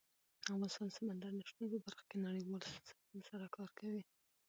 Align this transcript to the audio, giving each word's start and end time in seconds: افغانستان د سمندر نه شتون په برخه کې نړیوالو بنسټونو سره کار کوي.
افغانستان 0.43 0.85
د 0.87 0.91
سمندر 0.97 1.31
نه 1.37 1.43
شتون 1.49 1.65
په 1.71 1.77
برخه 1.85 2.03
کې 2.09 2.17
نړیوالو 2.25 2.65
بنسټونو 2.71 3.21
سره 3.29 3.45
کار 3.55 3.69
کوي. 3.79 4.01